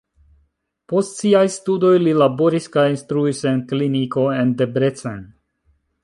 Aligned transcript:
Post 0.91 1.19
siaj 1.23 1.41
studoj 1.55 1.91
li 2.05 2.15
laboris 2.21 2.67
kaj 2.77 2.85
instruis 2.93 3.41
en 3.51 3.61
kliniko 3.73 4.23
en 4.37 4.55
Debrecen. 4.63 5.21